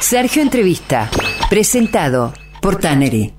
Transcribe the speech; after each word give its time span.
Sergio 0.00 0.42
Entrevista, 0.42 1.10
presentado 1.50 2.32
por 2.62 2.76
Tannery. 2.76 3.37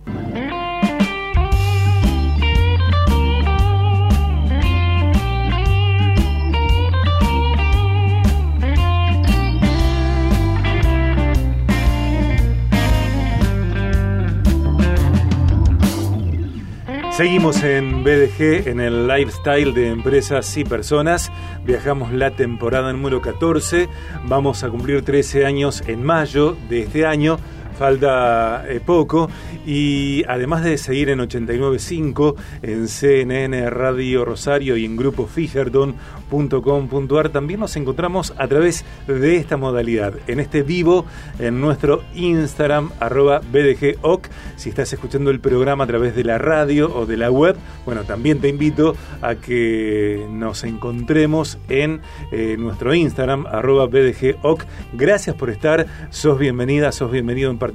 Seguimos 17.19 17.65
en 17.65 18.05
BDG, 18.05 18.69
en 18.69 18.79
el 18.79 19.05
lifestyle 19.05 19.73
de 19.73 19.89
empresas 19.89 20.55
y 20.55 20.63
personas. 20.63 21.29
Viajamos 21.65 22.13
la 22.13 22.31
temporada 22.31 22.93
número 22.93 23.21
14. 23.21 23.89
Vamos 24.23 24.63
a 24.63 24.69
cumplir 24.69 25.03
13 25.03 25.45
años 25.45 25.83
en 25.85 26.01
mayo 26.01 26.55
de 26.69 26.83
este 26.83 27.05
año 27.05 27.37
falta 27.79 28.65
eh, 28.67 28.81
poco. 28.85 29.29
Y 29.65 30.23
además 30.27 30.65
de 30.65 30.77
seguir 30.77 31.09
en 31.09 31.19
89.5, 31.19 32.35
en 32.61 32.89
CNN 32.89 33.69
Radio 33.69 34.25
Rosario 34.25 34.75
y 34.75 34.83
en 34.83 34.97
grupo 34.97 35.27
Fijerdon.com.ar, 35.27 37.29
también 37.29 37.61
nos 37.61 37.77
encontramos 37.77 38.33
a 38.37 38.49
través 38.49 38.83
de 39.07 39.37
esta 39.37 39.55
modalidad, 39.55 40.13
en 40.27 40.41
este 40.41 40.61
vivo, 40.61 41.05
en 41.39 41.61
nuestro 41.61 42.03
Instagram, 42.15 42.91
arroba 42.99 43.39
BDGOC. 43.39 44.27
Si 44.57 44.67
estás 44.69 44.91
escuchando 44.91 45.31
el 45.31 45.39
programa 45.39 45.85
a 45.85 45.87
través 45.87 46.13
de 46.15 46.25
la 46.25 46.37
radio 46.37 46.93
o 46.93 47.05
de 47.05 47.15
la 47.15 47.31
web, 47.31 47.55
bueno, 47.85 48.03
también 48.03 48.39
te 48.39 48.49
invito 48.49 48.97
a 49.21 49.35
que 49.35 50.27
nos 50.29 50.65
encontremos 50.65 51.57
en 51.69 52.01
eh, 52.33 52.57
nuestro 52.59 52.93
Instagram, 52.93 53.45
arroba 53.45 53.85
BDGOC. 53.85 54.65
Gracias 54.93 55.33
por 55.37 55.49
estar, 55.49 55.87
sos 56.09 56.37
bienvenida, 56.37 56.91
sos 56.91 57.09
bienvenido 57.09 57.49
en 57.49 57.57
particular 57.57 57.68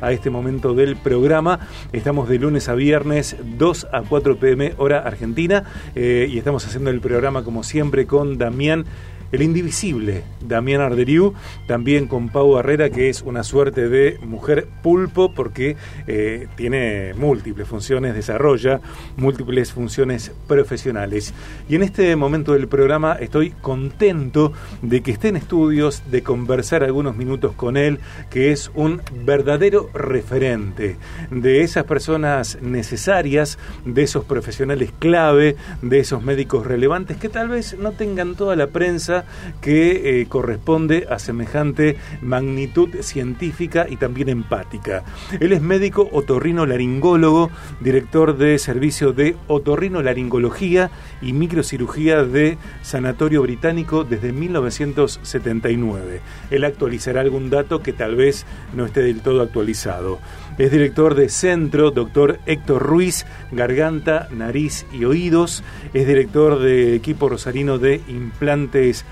a 0.00 0.12
este 0.12 0.30
momento 0.30 0.74
del 0.74 0.96
programa. 0.96 1.60
Estamos 1.92 2.28
de 2.28 2.38
lunes 2.38 2.68
a 2.68 2.74
viernes, 2.74 3.36
2 3.58 3.88
a 3.92 4.02
4 4.02 4.36
pm, 4.36 4.74
hora 4.78 5.00
argentina, 5.00 5.64
eh, 5.94 6.28
y 6.30 6.38
estamos 6.38 6.66
haciendo 6.66 6.90
el 6.90 7.00
programa 7.00 7.42
como 7.42 7.62
siempre 7.62 8.06
con 8.06 8.38
Damián 8.38 8.84
el 9.34 9.42
indivisible 9.42 10.22
Damián 10.40 10.80
Arderiu, 10.80 11.34
también 11.66 12.06
con 12.06 12.28
Pau 12.28 12.52
Barrera, 12.52 12.90
que 12.90 13.08
es 13.08 13.22
una 13.22 13.42
suerte 13.42 13.88
de 13.88 14.18
mujer 14.22 14.68
pulpo 14.82 15.32
porque 15.32 15.76
eh, 16.06 16.48
tiene 16.56 17.14
múltiples 17.14 17.66
funciones, 17.66 18.14
desarrolla 18.14 18.80
múltiples 19.16 19.72
funciones 19.72 20.30
profesionales. 20.46 21.34
Y 21.68 21.74
en 21.74 21.82
este 21.82 22.14
momento 22.16 22.52
del 22.52 22.68
programa 22.68 23.14
estoy 23.14 23.50
contento 23.50 24.52
de 24.82 25.02
que 25.02 25.10
esté 25.10 25.28
en 25.28 25.36
estudios, 25.36 26.02
de 26.10 26.22
conversar 26.22 26.84
algunos 26.84 27.16
minutos 27.16 27.54
con 27.54 27.76
él, 27.76 27.98
que 28.30 28.52
es 28.52 28.70
un 28.74 29.00
verdadero 29.24 29.90
referente 29.94 30.96
de 31.30 31.62
esas 31.62 31.84
personas 31.84 32.58
necesarias, 32.60 33.58
de 33.84 34.02
esos 34.02 34.24
profesionales 34.24 34.92
clave, 34.98 35.56
de 35.82 35.98
esos 35.98 36.22
médicos 36.22 36.66
relevantes 36.66 37.16
que 37.16 37.28
tal 37.28 37.48
vez 37.48 37.76
no 37.78 37.92
tengan 37.92 38.34
toda 38.34 38.54
la 38.56 38.68
prensa 38.68 39.23
que 39.60 40.20
eh, 40.20 40.26
corresponde 40.26 41.06
a 41.10 41.18
semejante 41.18 41.96
magnitud 42.20 42.90
científica 43.00 43.86
y 43.88 43.96
también 43.96 44.28
empática. 44.28 45.04
Él 45.40 45.52
es 45.52 45.62
médico 45.62 46.08
otorrino 46.12 46.66
laringólogo, 46.66 47.50
director 47.80 48.36
de 48.36 48.58
servicio 48.58 49.12
de 49.12 49.36
otorrino 49.48 50.02
laringología 50.02 50.90
y 51.22 51.32
microcirugía 51.32 52.24
de 52.24 52.58
Sanatorio 52.82 53.42
Británico 53.42 54.04
desde 54.04 54.32
1979. 54.32 56.20
Él 56.50 56.64
actualizará 56.64 57.20
algún 57.20 57.50
dato 57.50 57.82
que 57.82 57.92
tal 57.92 58.16
vez 58.16 58.46
no 58.74 58.86
esté 58.86 59.02
del 59.02 59.20
todo 59.20 59.42
actualizado. 59.42 60.18
Es 60.58 60.70
director 60.70 61.14
de 61.14 61.28
Centro, 61.28 61.90
doctor 61.90 62.38
Héctor 62.46 62.82
Ruiz, 62.82 63.26
Garganta, 63.50 64.28
Nariz 64.30 64.86
y 64.92 65.04
Oídos. 65.04 65.64
Es 65.94 66.06
director 66.06 66.60
de 66.60 66.94
equipo 66.94 67.28
rosarino 67.28 67.78
de 67.78 68.00
implantes 68.08 69.04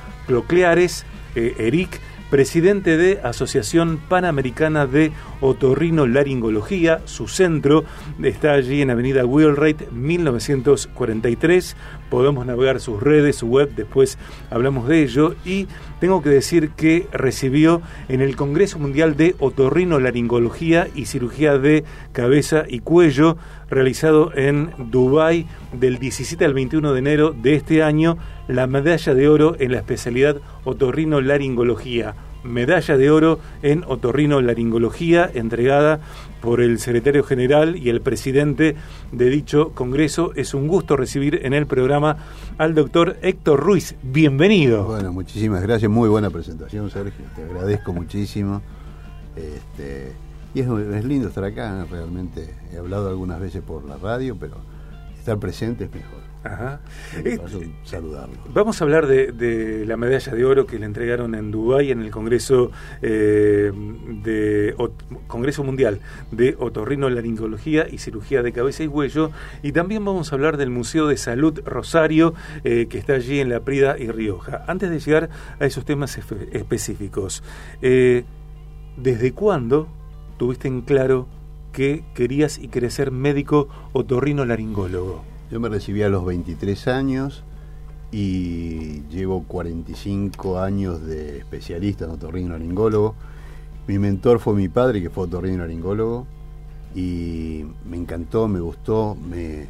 eh, 1.34 1.54
ERIC 1.58 2.00
presidente 2.32 2.96
de 2.96 3.20
Asociación 3.22 4.00
Panamericana 4.08 4.86
de 4.86 5.12
Otorrino 5.42 6.06
Laringología. 6.06 7.02
Su 7.04 7.28
centro 7.28 7.84
está 8.22 8.54
allí 8.54 8.80
en 8.80 8.88
Avenida 8.88 9.26
Wheelwright 9.26 9.90
1943. 9.92 11.76
Podemos 12.12 12.44
navegar 12.44 12.78
sus 12.78 13.02
redes, 13.02 13.36
su 13.36 13.46
web, 13.46 13.72
después 13.74 14.18
hablamos 14.50 14.86
de 14.86 15.02
ello. 15.02 15.34
Y 15.46 15.66
tengo 15.98 16.20
que 16.20 16.28
decir 16.28 16.72
que 16.72 17.06
recibió 17.10 17.80
en 18.10 18.20
el 18.20 18.36
Congreso 18.36 18.78
Mundial 18.78 19.16
de 19.16 19.34
Otorrino 19.38 19.98
Laringología 19.98 20.88
y 20.94 21.06
Cirugía 21.06 21.56
de 21.56 21.84
Cabeza 22.12 22.64
y 22.68 22.80
Cuello, 22.80 23.38
realizado 23.70 24.30
en 24.36 24.72
Dubái 24.76 25.46
del 25.72 25.96
17 25.96 26.44
al 26.44 26.52
21 26.52 26.92
de 26.92 26.98
enero 26.98 27.30
de 27.32 27.54
este 27.54 27.82
año, 27.82 28.18
la 28.46 28.66
medalla 28.66 29.14
de 29.14 29.28
oro 29.30 29.56
en 29.58 29.72
la 29.72 29.78
especialidad 29.78 30.36
otorrino 30.64 31.22
laringología. 31.22 32.14
Medalla 32.44 32.96
de 32.96 33.10
oro 33.10 33.38
en 33.62 33.84
otorrino 33.86 34.40
laringología 34.40 35.30
entregada 35.32 36.00
por 36.40 36.60
el 36.60 36.78
secretario 36.78 37.22
general 37.22 37.76
y 37.76 37.88
el 37.88 38.00
presidente 38.00 38.74
de 39.12 39.30
dicho 39.30 39.70
congreso. 39.74 40.32
Es 40.34 40.54
un 40.54 40.66
gusto 40.66 40.96
recibir 40.96 41.40
en 41.44 41.54
el 41.54 41.66
programa 41.66 42.16
al 42.58 42.74
doctor 42.74 43.16
Héctor 43.22 43.60
Ruiz. 43.60 43.94
Bienvenido. 44.02 44.84
Bueno, 44.84 45.12
muchísimas 45.12 45.62
gracias. 45.62 45.90
Muy 45.90 46.08
buena 46.08 46.30
presentación, 46.30 46.90
Sergio. 46.90 47.24
Te 47.36 47.44
agradezco 47.44 47.92
muchísimo. 47.92 48.60
Este, 49.36 50.12
y 50.54 50.60
es, 50.60 50.68
es 50.68 51.04
lindo 51.04 51.28
estar 51.28 51.44
acá. 51.44 51.86
Realmente 51.90 52.54
he 52.72 52.76
hablado 52.76 53.08
algunas 53.08 53.40
veces 53.40 53.62
por 53.62 53.84
la 53.84 53.96
radio, 53.96 54.36
pero 54.38 54.56
estar 55.16 55.38
presente 55.38 55.84
es 55.84 55.94
mejor. 55.94 56.31
Ajá. 56.44 56.80
Eh, 57.24 57.38
saludarlo. 57.84 58.34
Vamos 58.52 58.80
a 58.80 58.84
hablar 58.84 59.06
de, 59.06 59.84
la 59.86 59.96
medalla 59.96 60.32
de 60.32 60.44
oro 60.44 60.66
que 60.66 60.78
le 60.78 60.86
entregaron 60.86 61.34
en 61.34 61.50
Dubái 61.50 61.90
en 61.90 62.02
el 62.02 62.10
Congreso 62.10 62.72
eh, 63.00 63.70
de 64.22 64.74
Congreso 65.28 65.62
Mundial 65.62 66.00
de 66.30 66.56
Otorrino 66.58 67.08
Laringología 67.08 67.86
y 67.88 67.98
Cirugía 67.98 68.42
de 68.42 68.52
Cabeza 68.52 68.82
y 68.82 68.88
Huello 68.88 69.30
y 69.62 69.72
también 69.72 70.04
vamos 70.04 70.32
a 70.32 70.34
hablar 70.34 70.56
del 70.56 70.70
Museo 70.70 71.06
de 71.06 71.16
Salud 71.16 71.60
Rosario 71.64 72.34
eh, 72.64 72.86
que 72.88 72.98
está 72.98 73.14
allí 73.14 73.38
en 73.38 73.48
La 73.48 73.60
Prida 73.60 73.96
y 73.98 74.08
Rioja. 74.10 74.64
Antes 74.66 74.90
de 74.90 74.98
llegar 74.98 75.30
a 75.60 75.66
esos 75.66 75.84
temas 75.84 76.18
específicos, 76.52 77.42
¿desde 77.80 79.32
cuándo 79.32 79.88
tuviste 80.38 80.66
en 80.66 80.82
claro 80.82 81.28
que 81.72 82.04
querías 82.14 82.58
y 82.58 82.68
querés 82.68 82.94
ser 82.94 83.12
médico 83.12 83.68
otorrino 83.92 84.44
laringólogo? 84.44 85.31
Yo 85.52 85.60
me 85.60 85.68
recibí 85.68 86.02
a 86.02 86.08
los 86.08 86.24
23 86.24 86.88
años 86.88 87.44
y 88.10 89.02
llevo 89.10 89.42
45 89.42 90.58
años 90.58 91.04
de 91.04 91.40
especialista 91.40 92.06
en 92.06 92.12
otorrinolaringólogo. 92.12 93.14
Mi 93.86 93.98
mentor 93.98 94.38
fue 94.38 94.54
mi 94.54 94.70
padre, 94.70 95.02
que 95.02 95.10
fue 95.10 95.24
otorrinolaringólogo, 95.24 96.26
y 96.94 97.66
me 97.84 97.98
encantó, 97.98 98.48
me 98.48 98.60
gustó, 98.60 99.14
me, 99.14 99.66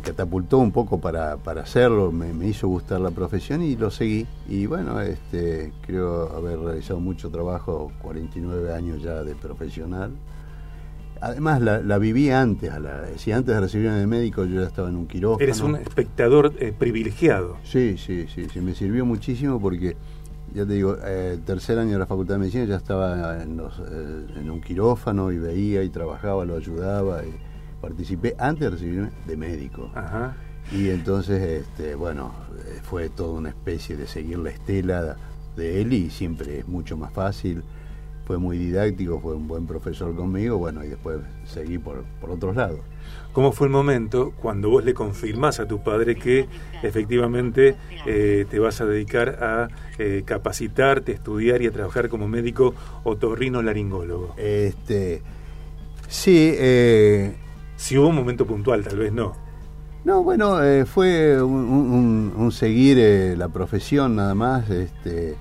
catapultó 0.00 0.56
un 0.56 0.72
poco 0.72 1.02
para, 1.02 1.34
hacerlo, 1.34 2.10
me, 2.10 2.32
me, 2.32 2.48
hizo 2.48 2.68
gustar 2.68 3.02
la 3.02 3.10
profesión 3.10 3.60
y 3.60 3.76
lo 3.76 3.90
seguí. 3.90 4.26
Y 4.48 4.64
bueno, 4.64 5.02
este, 5.02 5.74
creo 5.82 6.34
haber 6.34 6.60
realizado 6.60 6.98
mucho 6.98 7.28
trabajo, 7.28 7.92
49 8.00 8.72
años 8.72 9.02
ya 9.02 9.22
de 9.22 9.34
profesional. 9.34 10.12
Además, 11.20 11.60
la, 11.60 11.98
viví 11.98 12.30
antes. 12.30 12.70
A 12.70 12.80
la, 12.80 13.04
si 13.16 13.32
antes 13.32 13.54
de 13.54 13.60
recibirme 13.60 13.96
de 13.96 14.06
médico, 14.06 14.44
yo 14.44 14.60
ya 14.60 14.66
estaba 14.66 14.88
en 14.88 14.96
un 14.96 15.06
quirófano. 15.06 15.42
Eres 15.42 15.60
un 15.60 15.76
espectador 15.76 16.54
eh, 16.58 16.72
privilegiado. 16.76 17.58
Sí, 17.62 17.96
sí, 17.98 18.26
sí, 18.34 18.46
sí. 18.50 18.60
Me 18.60 18.74
sirvió 18.74 19.04
muchísimo 19.04 19.60
porque, 19.60 19.96
ya 20.54 20.64
te 20.64 20.74
digo, 20.74 20.96
eh, 21.04 21.38
tercer 21.44 21.78
año 21.78 21.92
de 21.92 21.98
la 21.98 22.06
Facultad 22.06 22.34
de 22.34 22.38
Medicina 22.40 22.64
ya 22.64 22.76
estaba 22.76 23.42
en, 23.42 23.60
eh, 23.60 24.26
en 24.36 24.50
un 24.50 24.60
quirófano 24.62 25.30
y 25.30 25.38
veía 25.38 25.82
y 25.82 25.90
trabajaba, 25.90 26.44
lo 26.46 26.56
ayudaba. 26.56 27.22
Y 27.22 27.34
participé 27.82 28.34
antes 28.38 28.60
de 28.60 28.70
recibirme 28.70 29.10
de 29.26 29.36
médico. 29.36 29.90
Ajá. 29.94 30.36
Y 30.72 30.88
entonces, 30.88 31.66
este, 31.66 31.94
bueno, 31.96 32.32
fue 32.82 33.10
toda 33.10 33.38
una 33.38 33.50
especie 33.50 33.96
de 33.96 34.06
seguir 34.06 34.38
la 34.38 34.50
estela 34.50 35.16
de 35.56 35.82
él 35.82 35.92
y 35.92 36.10
siempre 36.10 36.60
es 36.60 36.68
mucho 36.68 36.96
más 36.96 37.12
fácil 37.12 37.62
fue 38.30 38.38
muy 38.38 38.58
didáctico, 38.58 39.18
fue 39.18 39.34
un 39.34 39.48
buen 39.48 39.66
profesor 39.66 40.14
conmigo, 40.14 40.56
bueno, 40.56 40.84
y 40.84 40.88
después 40.88 41.18
seguí 41.44 41.78
por, 41.78 42.04
por 42.20 42.30
otros 42.30 42.54
lados. 42.54 42.78
¿Cómo 43.32 43.50
fue 43.50 43.66
el 43.66 43.72
momento 43.72 44.32
cuando 44.40 44.70
vos 44.70 44.84
le 44.84 44.94
confirmás 44.94 45.58
a 45.58 45.66
tu 45.66 45.82
padre 45.82 46.14
que 46.14 46.46
efectivamente 46.80 47.74
eh, 48.06 48.46
te 48.48 48.60
vas 48.60 48.80
a 48.80 48.86
dedicar 48.86 49.30
a 49.42 49.68
eh, 49.98 50.22
capacitarte, 50.24 51.10
estudiar 51.10 51.60
y 51.60 51.66
a 51.66 51.72
trabajar 51.72 52.08
como 52.08 52.28
médico 52.28 52.72
otorrino 53.02 53.62
laringólogo? 53.62 54.36
Este, 54.36 55.22
sí. 56.06 56.52
Eh, 56.54 57.34
si 57.74 57.98
hubo 57.98 58.10
un 58.10 58.14
momento 58.14 58.46
puntual, 58.46 58.84
tal 58.84 58.98
vez 58.98 59.12
no. 59.12 59.32
No, 60.04 60.22
bueno, 60.22 60.60
fue 60.86 61.42
un, 61.42 62.32
un 62.36 62.52
seguir 62.52 63.36
la 63.36 63.48
profesión 63.48 64.14
nada 64.14 64.36
más. 64.36 64.70
Este, 64.70 65.34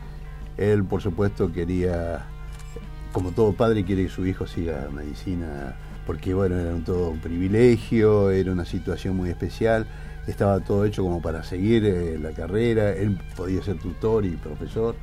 él, 0.58 0.84
por 0.86 1.04
supuesto, 1.04 1.54
quería 1.54 2.26
como 3.12 3.32
todo 3.32 3.54
padre 3.54 3.84
quiere 3.84 4.04
que 4.04 4.10
su 4.10 4.26
hijo 4.26 4.48
siga 4.48 4.90
medicina, 4.92 5.76
porque 6.06 6.34
bueno, 6.34 6.58
era 6.58 6.74
un, 6.74 6.84
todo 6.84 7.10
un 7.10 7.20
privilegio, 7.20 8.32
era 8.32 8.52
una 8.52 8.66
situación 8.66 9.16
muy 9.16 9.30
especial, 9.30 9.86
estaba 10.28 10.60
todo 10.60 10.86
hecho 10.86 11.04
como 11.04 11.22
para 11.22 11.44
seguir 11.44 11.86
eh, 11.86 12.18
la 12.20 12.32
carrera, 12.32 12.92
él 12.92 13.20
podía 13.36 13.62
ser 13.64 13.78
tutor 13.80 14.26
y 14.26 14.32
profesor, 14.32 14.96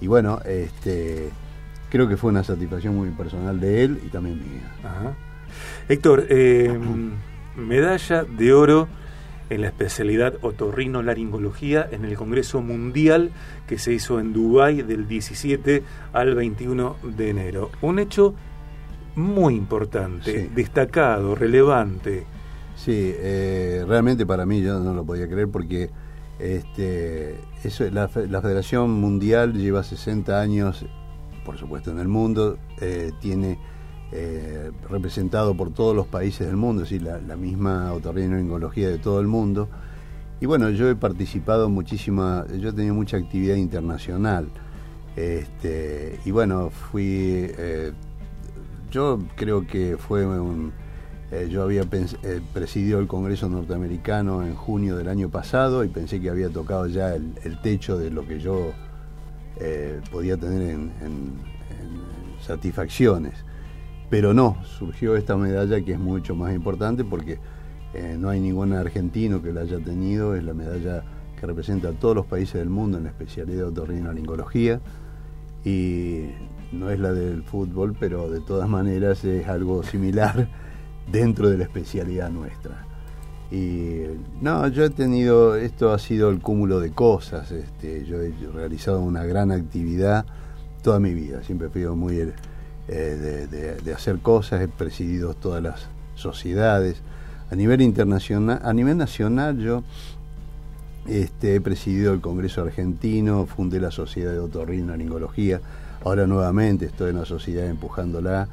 y 0.00 0.06
bueno, 0.06 0.40
este, 0.44 1.30
creo 1.90 2.08
que 2.08 2.16
fue 2.16 2.30
una 2.30 2.44
satisfacción 2.44 2.96
muy 2.96 3.10
personal 3.10 3.60
de 3.60 3.84
él 3.84 4.00
y 4.04 4.08
también 4.08 4.38
mía. 4.38 5.14
Héctor, 5.88 6.26
eh, 6.28 6.78
medalla 7.56 8.24
de 8.24 8.52
oro 8.52 8.88
en 9.50 9.60
la 9.60 9.68
especialidad 9.68 10.34
otorrino-laringología 10.42 11.88
en 11.90 12.04
el 12.04 12.16
Congreso 12.16 12.62
Mundial 12.62 13.30
que 13.66 13.78
se 13.78 13.92
hizo 13.92 14.20
en 14.20 14.32
Dubái 14.32 14.82
del 14.82 15.06
17 15.06 15.82
al 16.12 16.34
21 16.34 16.96
de 17.16 17.30
enero. 17.30 17.70
Un 17.82 17.98
hecho 17.98 18.34
muy 19.16 19.54
importante, 19.54 20.50
destacado, 20.54 21.34
relevante. 21.34 22.24
Sí, 22.76 23.12
eh, 23.16 23.84
realmente 23.86 24.26
para 24.26 24.44
mí 24.44 24.60
yo 24.60 24.80
no 24.80 24.94
lo 24.94 25.04
podía 25.04 25.28
creer 25.28 25.48
porque 25.48 25.90
este, 26.38 27.36
eso, 27.62 27.88
la, 27.90 28.08
Federación 28.08 28.90
Mundial 28.90 29.54
lleva 29.54 29.84
60 29.84 30.40
años, 30.40 30.84
por 31.44 31.56
supuesto 31.56 31.90
en 31.90 32.00
el 32.00 32.08
mundo, 32.08 32.58
eh, 32.80 33.12
tiene 33.20 33.58
eh, 34.16 34.70
representado 34.88 35.56
por 35.56 35.72
todos 35.72 35.96
los 35.96 36.06
países 36.06 36.46
del 36.46 36.54
mundo, 36.54 36.84
es 36.84 36.90
decir, 36.90 37.02
la, 37.02 37.36
misma 37.36 37.92
otorrinolaringología 37.92 38.88
de 38.88 38.98
todo 38.98 39.18
el 39.18 39.26
mundo. 39.26 39.68
Y 40.40 40.46
bueno, 40.46 40.70
yo 40.70 40.88
he 40.88 40.94
participado 40.94 41.68
muchísima, 41.68 42.46
yo 42.60 42.68
he 42.68 42.72
tenido 42.72 42.94
mucha 42.94 43.16
actividad 43.16 43.56
internacional. 43.56 44.46
Este, 45.16 46.20
y 46.24 46.30
bueno, 46.30 46.70
fui, 46.70 47.50
eh, 47.58 47.90
yo 48.88 49.18
creo 49.34 49.66
que 49.66 49.96
fue 49.98 50.24
un, 50.24 50.72
eh, 51.32 51.48
yo 51.50 51.64
había 51.64 51.82
presidido 52.52 53.00
el 53.00 53.08
Congreso 53.08 53.48
norteamericano 53.48 54.44
en 54.46 54.54
junio 54.54 54.96
del 54.96 55.08
año 55.08 55.28
pasado 55.28 55.82
y 55.82 55.88
pensé 55.88 56.20
que 56.20 56.30
había 56.30 56.50
tocado 56.50 56.86
ya 56.86 57.16
el, 57.16 57.60
techo 57.64 57.98
de 57.98 58.12
lo 58.12 58.24
que 58.24 58.38
yo 58.38 58.70
podía 60.12 60.36
tener 60.36 60.70
en 60.70 60.92
satisfacciones. 62.40 63.44
Pero 64.10 64.34
no, 64.34 64.56
surgió 64.64 65.16
esta 65.16 65.36
medalla 65.36 65.80
que 65.80 65.92
es 65.92 65.98
mucho 65.98 66.34
más 66.34 66.54
importante 66.54 67.04
porque 67.04 67.38
eh, 67.94 68.16
no 68.18 68.28
hay 68.28 68.40
ningún 68.40 68.72
argentino 68.72 69.42
que 69.42 69.52
la 69.52 69.62
haya 69.62 69.78
tenido, 69.78 70.34
es 70.34 70.44
la 70.44 70.54
medalla 70.54 71.04
que 71.38 71.46
representa 71.46 71.88
a 71.88 71.92
todos 71.92 72.16
los 72.16 72.26
países 72.26 72.54
del 72.54 72.68
mundo 72.68 72.98
en 72.98 73.04
la 73.04 73.10
especialidad 73.10 73.58
de 73.58 73.64
otorrinolaringología. 73.64 74.80
Y 75.64 76.26
no 76.72 76.90
es 76.90 76.98
la 76.98 77.12
del 77.12 77.42
fútbol, 77.42 77.96
pero 77.98 78.28
de 78.28 78.40
todas 78.40 78.68
maneras 78.68 79.24
es 79.24 79.48
algo 79.48 79.82
similar 79.82 80.48
dentro 81.10 81.48
de 81.48 81.58
la 81.58 81.64
especialidad 81.64 82.30
nuestra. 82.30 82.86
Y 83.50 84.02
no, 84.40 84.66
yo 84.68 84.84
he 84.84 84.90
tenido, 84.90 85.54
esto 85.54 85.92
ha 85.92 85.98
sido 85.98 86.30
el 86.30 86.40
cúmulo 86.40 86.80
de 86.80 86.90
cosas, 86.90 87.52
este, 87.52 88.04
yo 88.04 88.20
he 88.20 88.32
realizado 88.52 89.00
una 89.00 89.24
gran 89.24 89.52
actividad 89.52 90.26
toda 90.82 90.98
mi 90.98 91.14
vida, 91.14 91.42
siempre 91.42 91.68
fui 91.68 91.86
muy 91.86 92.16
eh, 92.86 93.78
de, 93.82 93.94
hacer 93.94 94.18
cosas, 94.18 94.60
he 94.60 94.68
presidido 94.68 95.34
todas 95.34 95.62
las 95.62 95.88
sociedades. 96.14 97.00
A 97.50 97.54
nivel 97.54 97.80
internacional, 97.80 98.60
a 98.62 98.72
nivel 98.72 98.96
nacional 98.96 99.58
yo 99.58 99.82
este, 101.06 101.54
he 101.54 101.60
presidido 101.60 102.12
el 102.12 102.20
Congreso 102.20 102.62
Argentino, 102.62 103.46
fundé 103.46 103.80
la 103.80 103.90
Sociedad 103.90 104.32
de 104.32 104.38
Otorrinolaringología, 104.38 105.60
ahora 106.04 106.26
nuevamente 106.26 106.86
estoy 106.86 107.10
en 107.10 107.18
la 107.18 107.24
sociedad 107.24 107.66
empujándola. 107.66 108.48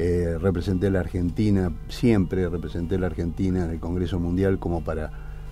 Eh, 0.00 0.38
representé 0.40 0.90
la 0.90 1.00
Argentina, 1.00 1.72
siempre 1.88 2.48
representé 2.48 2.98
la 2.98 3.06
Argentina 3.06 3.64
en 3.64 3.70
el 3.70 3.80
Congreso 3.80 4.20
Mundial 4.20 4.60
como 4.60 4.84
para, 4.84 5.10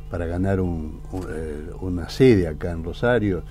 para 0.08 0.26
ganar 0.26 0.60
eh, 0.60 1.70
una 1.80 2.08
sede 2.08 2.46
acá 2.46 2.70
en 2.70 2.84
Rosario 2.84 3.42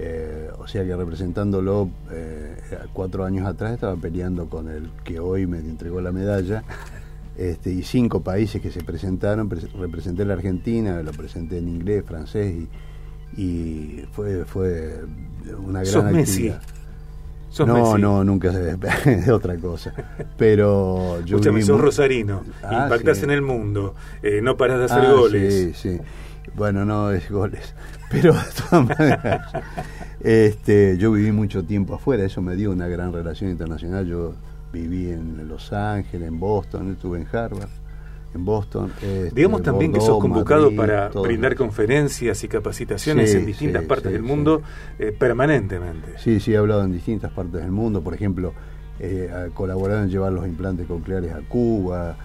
eh, 0.00 0.48
o 0.56 0.68
sea 0.68 0.84
que 0.84 0.94
representándolo 0.94 1.90
eh, 2.12 2.56
cuatro 2.92 3.24
años 3.24 3.46
atrás 3.46 3.74
estaba 3.74 3.96
peleando 3.96 4.48
con 4.48 4.68
el 4.68 4.90
que 5.02 5.18
hoy 5.18 5.46
me 5.46 5.58
entregó 5.58 6.00
la 6.00 6.12
medalla. 6.12 6.62
Este, 7.36 7.70
y 7.70 7.82
cinco 7.82 8.20
países 8.20 8.60
que 8.60 8.70
se 8.70 8.82
presentaron, 8.82 9.48
representé 9.48 10.24
la 10.24 10.34
Argentina, 10.34 11.00
lo 11.02 11.12
presenté 11.12 11.58
en 11.58 11.68
inglés, 11.68 12.04
francés 12.04 12.66
y, 13.36 14.02
fue, 14.12 14.44
fue 14.44 15.04
una 15.64 15.82
gran 15.82 16.16
actividad. 16.16 16.60
no, 17.64 17.96
no, 17.96 18.24
nunca 18.24 18.52
se 18.52 18.76
de 19.16 19.32
otra 19.32 19.56
cosa. 19.56 19.92
Pero 20.36 21.20
yo 21.20 21.36
Escúchame, 21.36 21.62
sos 21.62 21.80
rosarino, 21.80 22.42
ah, 22.64 22.84
impactas 22.84 23.22
en 23.22 23.30
el 23.30 23.42
mundo, 23.42 23.94
eh, 24.22 24.40
no 24.42 24.56
paras 24.56 24.78
de 24.78 24.84
hacer 24.86 25.04
ah, 25.06 25.12
goles. 25.12 25.76
Sí, 25.76 25.90
sí. 25.90 26.00
Bueno, 26.54 26.84
no 26.84 27.10
es 27.10 27.30
goles. 27.30 27.74
Pero 28.10 28.32
de 28.32 28.40
todas 28.70 28.88
maneras, 28.88 29.52
este, 30.20 30.96
yo 30.98 31.12
viví 31.12 31.32
mucho 31.32 31.64
tiempo 31.64 31.94
afuera, 31.94 32.24
eso 32.24 32.40
me 32.40 32.56
dio 32.56 32.70
una 32.70 32.88
gran 32.88 33.12
relación 33.12 33.50
internacional. 33.50 34.06
Yo 34.06 34.34
viví 34.72 35.10
en 35.10 35.48
Los 35.48 35.72
Ángeles, 35.72 36.28
en 36.28 36.40
Boston, 36.40 36.92
estuve 36.92 37.18
en 37.18 37.26
Harvard, 37.30 37.68
en 38.34 38.44
Boston. 38.44 38.92
Este, 39.02 39.30
Digamos 39.30 39.62
también 39.62 39.92
que 39.92 40.00
sos 40.00 40.20
convocado 40.20 40.74
para 40.74 41.08
brindar 41.08 41.54
conferencias 41.54 42.42
y 42.44 42.48
capacitaciones 42.48 43.34
en 43.34 43.46
distintas 43.46 43.84
partes 43.84 44.12
del 44.12 44.22
mundo 44.22 44.62
eh, 44.98 45.12
permanentemente. 45.16 46.18
Sí, 46.18 46.40
sí, 46.40 46.54
he 46.54 46.56
hablado 46.56 46.84
en 46.84 46.92
distintas 46.92 47.32
partes 47.32 47.60
del 47.60 47.70
mundo. 47.70 48.02
Por 48.02 48.14
ejemplo, 48.14 48.54
eh, 49.00 49.50
colaborado 49.54 50.02
en 50.02 50.10
llevar 50.10 50.32
los 50.32 50.46
implantes 50.46 50.86
cocleares 50.86 51.32
a 51.32 51.40
Cuba. 51.40 52.16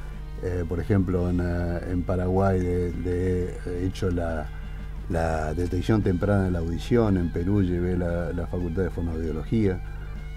Eh, 0.43 0.65
por 0.67 0.79
ejemplo, 0.79 1.29
en, 1.29 1.39
en 1.39 2.03
Paraguay 2.03 2.59
he 2.59 3.85
hecho 3.85 4.11
la 4.11 4.47
la 5.09 5.53
detección 5.53 6.01
temprana 6.01 6.45
de 6.45 6.51
la 6.51 6.59
audición. 6.59 7.17
En 7.17 7.29
Perú 7.29 7.61
llevé 7.61 7.97
la, 7.97 8.47
facultad 8.47 8.83
de 8.83 8.89
fonoaudiología. 8.89 9.79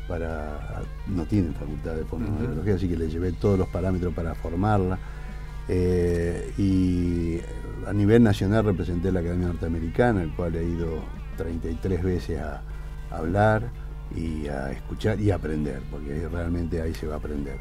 Para, 0.08 0.82
no 1.08 1.24
tienen 1.24 1.52
facultad 1.54 1.94
de 1.94 2.04
fonoaudiología, 2.04 2.76
así 2.76 2.88
que 2.88 2.96
le 2.96 3.08
llevé 3.08 3.32
todos 3.32 3.58
los 3.58 3.68
parámetros 3.68 4.14
para 4.14 4.34
formarla. 4.34 4.98
Eh, 5.68 6.52
y 6.58 7.40
a 7.88 7.92
nivel 7.92 8.22
nacional 8.22 8.64
representé 8.64 9.10
la 9.10 9.20
Academia 9.20 9.48
Norteamericana, 9.48 10.22
el 10.22 10.32
cual 10.34 10.54
he 10.54 10.64
ido 10.64 11.00
33 11.36 12.02
veces 12.04 12.40
a, 12.40 12.62
hablar 13.10 13.70
y 14.14 14.46
a 14.48 14.72
escuchar 14.72 15.20
y 15.20 15.30
a 15.30 15.36
aprender, 15.36 15.80
porque 15.90 16.28
realmente 16.28 16.82
ahí 16.82 16.92
se 16.94 17.06
va 17.06 17.14
a 17.14 17.18
aprender. 17.18 17.56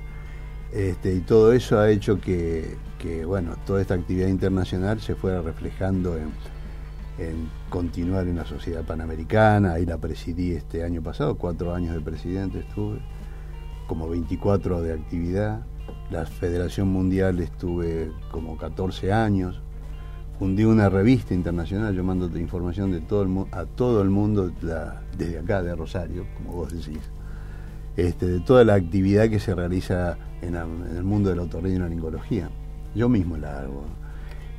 Este, 0.75 1.15
y 1.15 1.21
todo 1.21 1.53
eso 1.53 1.79
ha 1.79 1.89
hecho 1.89 2.19
que, 2.19 2.75
bueno, 3.25 3.55
toda 3.65 3.81
esta 3.81 3.93
actividad 3.93 4.27
internacional 4.27 4.99
se 4.99 5.15
fuera 5.15 5.41
reflejando 5.41 6.17
en, 6.17 6.33
en 7.17 7.49
continuar 7.69 8.27
en 8.27 8.35
la 8.35 8.45
sociedad 8.45 8.83
panamericana, 8.83 9.73
ahí 9.73 9.85
la 9.85 9.97
presidí 9.97 10.51
este 10.51 10.83
año 10.83 11.01
pasado, 11.01 11.35
cuatro 11.35 11.73
años 11.73 11.93
de 11.93 12.01
presidente 12.01 12.59
estuve, 12.59 12.99
como 13.87 14.09
24 14.09 14.81
de 14.81 14.93
actividad, 14.93 15.61
la 16.11 16.25
Federación 16.25 16.89
Mundial 16.89 17.39
estuve 17.39 18.11
como 18.29 18.57
14 18.57 19.13
años, 19.13 19.61
fundí 20.37 20.65
una 20.65 20.89
revista 20.89 21.33
internacional, 21.33 21.95
yo 21.95 22.03
mando 22.03 22.25
información 22.37 22.91
de 22.91 22.99
todo 22.99 23.23
el, 23.23 23.45
a 23.53 23.63
todo 23.63 24.01
el 24.01 24.09
mundo 24.09 24.51
desde 25.17 25.39
acá, 25.39 25.63
de 25.63 25.73
Rosario, 25.73 26.25
como 26.35 26.51
vos 26.51 26.73
decís, 26.73 26.99
este, 27.95 28.27
de 28.27 28.39
toda 28.41 28.65
la 28.65 28.73
actividad 28.73 29.29
que 29.29 29.39
se 29.39 29.55
realiza 29.55 30.17
en, 30.47 30.55
el 30.55 31.03
mundo 31.03 31.29
de 31.29 31.35
la 31.35 31.43
otorrinolaringología. 31.43 32.49
Yo 32.93 33.09
mismo 33.09 33.37
la 33.37 33.59
hago 33.59 33.83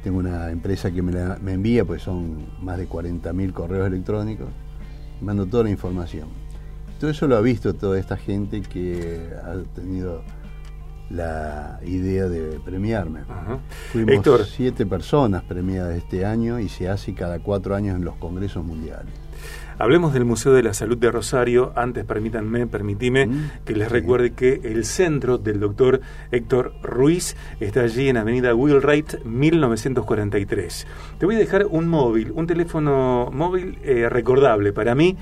tengo 0.06 0.20
una 0.20 0.52
empresa 0.52 0.92
que 0.92 1.02
me, 1.02 1.52
envía, 1.52 1.84
pues 1.84 2.02
son 2.02 2.46
más 2.62 2.78
de 2.78 2.88
40.000 2.88 3.52
correos 3.52 3.88
electrónicos, 3.88 4.46
mando 5.20 5.46
toda 5.46 5.64
la 5.64 5.70
información. 5.70 6.28
Todo 7.00 7.10
eso 7.10 7.26
lo 7.26 7.36
ha 7.36 7.40
visto 7.40 7.74
toda 7.74 7.98
esta 7.98 8.16
gente 8.16 8.62
que 8.62 9.32
ha 9.42 9.56
tenido 9.74 10.22
la 11.10 11.78
idea 11.84 12.28
de 12.28 12.58
premiarme. 12.60 13.20
Fuimos 13.92 14.48
siete 14.48 14.86
personas 14.86 15.42
premiadas 15.44 15.96
este 15.96 16.25
año 16.25 16.58
y 16.58 16.68
se 16.68 16.88
hace 16.88 17.14
cada 17.14 17.38
cuatro 17.38 17.75
años 17.75 17.96
en 17.96 18.04
los 18.04 18.16
congresos 18.16 18.64
mundiales. 18.64 19.12
Hablemos 19.78 20.14
del 20.14 20.25
Museo 20.25 20.54
de 20.54 20.62
la 20.62 20.72
Salud 20.72 20.96
de 20.96 21.10
Rosario. 21.10 21.72
Antes, 21.76 22.06
permítanme, 22.06 22.66
permitime 22.66 23.26
mm, 23.26 23.50
que 23.66 23.76
les 23.76 23.92
recuerde 23.92 24.32
que 24.32 24.60
el 24.64 24.86
centro 24.86 25.36
del 25.36 25.60
doctor 25.60 26.00
Héctor 26.32 26.72
Ruiz 26.82 27.36
está 27.60 27.82
allí 27.82 28.08
en 28.08 28.16
Avenida 28.16 28.54
Wheelwright 28.54 29.25
1943. 29.26 30.86
Te 31.18 31.26
voy 31.26 31.34
a 31.34 31.38
dejar 31.38 31.66
un 31.66 31.88
móvil, 31.88 32.32
un 32.34 32.46
teléfono 32.46 33.28
móvil 33.30 33.78
eh, 33.82 34.08
recordable 34.08 34.72
para 34.72 34.94
mí, 34.94 35.18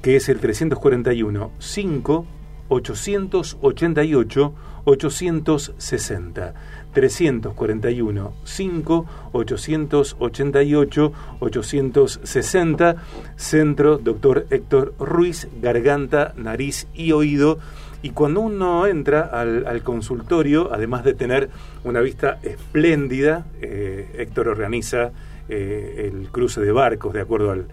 que 0.00 0.14
es 0.14 0.28
el 0.28 0.38
341 0.38 1.50
5 1.58 2.26
888 2.68 4.54
860 4.84 6.54
341 6.92 8.32
5 8.44 9.06
888 9.32 11.12
860 11.40 12.96
Centro 13.36 13.98
Doctor 13.98 14.46
Héctor 14.50 14.94
Ruiz 14.98 15.48
Garganta, 15.60 16.34
Nariz 16.36 16.88
y 16.94 17.12
Oído. 17.12 17.58
Y 18.00 18.10
cuando 18.10 18.40
uno 18.40 18.86
entra 18.86 19.22
al, 19.22 19.82
consultorio, 19.82 20.72
además 20.72 21.02
de 21.04 21.14
tener 21.14 21.50
una 21.82 22.00
vista 22.00 22.38
espléndida, 22.42 23.44
eh, 23.60 24.08
Héctor 24.18 24.48
organiza 24.48 25.10
eh, 25.48 26.10
el 26.12 26.28
cruce 26.28 26.60
de 26.60 26.70
barcos 26.72 27.14
de 27.14 27.22
acuerdo 27.22 27.50
al, 27.50 27.66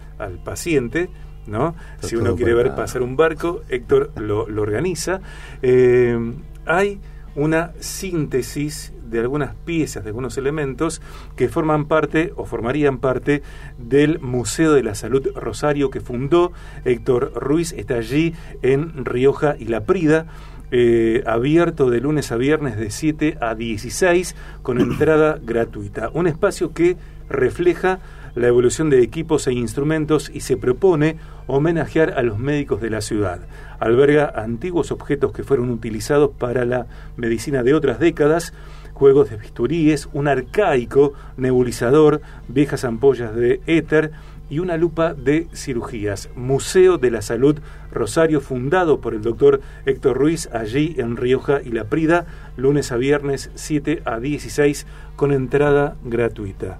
paciente, 0.44 1.10
¿no? 1.46 1.74
si 2.00 2.16
uno 2.16 2.36
quiere 2.36 2.54
ver 2.54 2.74
pasar 2.74 3.02
un 3.02 3.16
barco, 3.16 3.62
Héctor 3.68 4.12
lo, 4.16 4.44
organiza. 4.60 5.20
Eh, 5.62 6.18
hay 6.64 7.00
una 7.34 7.72
síntesis 7.80 8.92
de 9.08 9.20
algunas 9.20 9.54
piezas, 9.54 10.02
de 10.02 10.10
algunos 10.10 10.36
elementos 10.36 11.00
que 11.36 11.48
forman 11.48 11.86
parte 11.86 12.32
o 12.36 12.44
formarían 12.44 12.98
parte 12.98 13.42
del 13.78 14.18
Museo 14.20 14.72
de 14.72 14.82
la 14.82 14.94
Salud 14.94 15.28
Rosario 15.34 15.90
que 15.90 16.00
fundó 16.00 16.52
Héctor 16.84 17.32
Ruiz. 17.34 17.72
Está 17.72 17.96
allí 17.96 18.34
en 18.62 19.04
Rioja 19.04 19.56
y 19.58 19.66
La 19.66 19.84
Prida. 19.84 20.26
Eh, 20.72 21.22
abierto 21.26 21.90
de 21.90 22.00
lunes 22.00 22.32
a 22.32 22.36
viernes 22.36 22.76
de 22.76 22.90
7 22.90 23.38
a 23.40 23.54
16 23.54 24.34
con 24.62 24.80
entrada 24.80 25.38
gratuita. 25.40 26.10
Un 26.12 26.26
espacio 26.26 26.72
que 26.72 26.96
refleja 27.28 28.00
la 28.36 28.48
evolución 28.48 28.90
de 28.90 29.02
equipos 29.02 29.46
e 29.46 29.52
instrumentos 29.52 30.30
y 30.32 30.40
se 30.40 30.56
propone 30.56 31.16
homenajear 31.46 32.14
a 32.16 32.22
los 32.22 32.38
médicos 32.38 32.80
de 32.80 32.90
la 32.90 33.00
ciudad. 33.00 33.40
Alberga 33.80 34.32
antiguos 34.36 34.92
objetos 34.92 35.32
que 35.32 35.42
fueron 35.42 35.70
utilizados 35.70 36.30
para 36.38 36.64
la 36.64 36.86
medicina 37.16 37.62
de 37.62 37.74
otras 37.74 37.98
décadas, 37.98 38.52
juegos 38.92 39.30
de 39.30 39.38
bisturíes, 39.38 40.08
un 40.12 40.28
arcaico 40.28 41.14
nebulizador, 41.36 42.20
viejas 42.48 42.84
ampollas 42.84 43.34
de 43.34 43.60
éter 43.66 44.12
y 44.50 44.58
una 44.58 44.76
lupa 44.76 45.14
de 45.14 45.48
cirugías. 45.54 46.28
Museo 46.36 46.98
de 46.98 47.10
la 47.10 47.22
Salud 47.22 47.58
Rosario, 47.90 48.42
fundado 48.42 49.00
por 49.00 49.14
el 49.14 49.22
doctor 49.22 49.60
Héctor 49.86 50.18
Ruiz, 50.18 50.48
allí 50.52 50.94
en 50.98 51.16
Rioja 51.16 51.62
y 51.64 51.70
La 51.70 51.84
Prida, 51.84 52.26
lunes 52.56 52.92
a 52.92 52.96
viernes 52.96 53.50
7 53.54 54.02
a 54.04 54.20
16, 54.20 54.86
con 55.16 55.32
entrada 55.32 55.96
gratuita. 56.04 56.78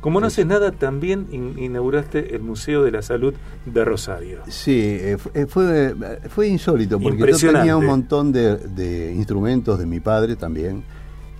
Como 0.00 0.20
no 0.20 0.28
haces 0.28 0.46
nada, 0.46 0.70
también 0.70 1.26
inauguraste 1.32 2.36
el 2.36 2.42
Museo 2.42 2.84
de 2.84 2.92
la 2.92 3.02
Salud 3.02 3.34
de 3.66 3.84
Rosario. 3.84 4.40
Sí, 4.48 4.80
eh, 4.80 5.18
eh, 5.34 5.46
fue, 5.46 5.94
fue 6.28 6.46
insólito, 6.46 7.00
porque 7.00 7.32
yo 7.32 7.52
tenía 7.52 7.76
un 7.76 7.86
montón 7.86 8.30
de, 8.30 9.12
instrumentos 9.14 9.78
de 9.78 9.86
mi 9.86 9.98
padre 9.98 10.36
también, 10.36 10.84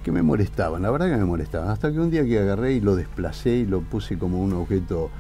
que 0.03 0.11
me 0.11 0.23
molestaban, 0.23 0.83
la 0.83 0.91
verdad 0.91 1.09
que 1.09 1.17
me 1.17 1.25
molestaban, 1.25 1.69
hasta 1.69 1.93
que 1.93 2.01
un 2.01 2.11
día 2.11 2.25
que 2.25 2.39
agarré 2.39 2.73
y 2.73 2.81
lo 2.81 2.97
desplacé 2.97 3.51
y 3.51 3.67
lo 3.67 3.81
puse 3.81 4.19
como 4.19 4.43
un 4.43 4.53
objeto, 4.55 5.11